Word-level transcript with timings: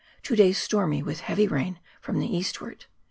Two 0.23 0.35
days 0.35 0.57
stormy, 0.57 1.03
with 1.03 1.19
heavy 1.19 1.47
rain 1.47 1.79
from 2.01 2.15
part. 2.15 2.27
the 2.27 2.35
eastward. 2.35 2.85